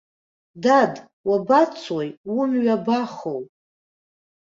Дад, 0.63 0.93
уабацои, 1.29 2.09
умҩа 2.37 2.75
абахоу? 2.81 3.39